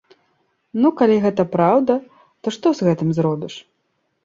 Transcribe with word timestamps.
Ну 0.85 0.91
калі 1.01 1.17
гэта 1.25 1.45
праўда, 1.57 1.93
то 2.41 2.47
што 2.57 2.67
з 2.83 2.91
гэтым 2.91 3.09
зробіш. 3.21 3.53